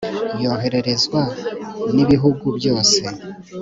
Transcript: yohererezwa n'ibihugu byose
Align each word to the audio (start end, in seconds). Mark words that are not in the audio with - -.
yohererezwa 0.43 1.21
n'ibihugu 1.95 2.47
byose 2.57 2.99